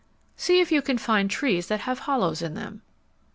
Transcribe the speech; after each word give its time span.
__See 0.39 0.59
if 0.59 0.71
you 0.71 0.81
can 0.81 0.97
find 0.97 1.29
trees 1.29 1.67
that 1.67 1.81
have 1.81 1.99
hollows 1.99 2.41
in 2.41 2.55
them. 2.55 2.81